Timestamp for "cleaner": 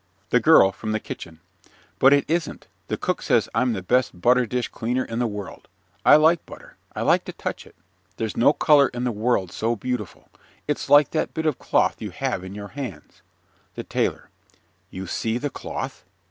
4.69-5.05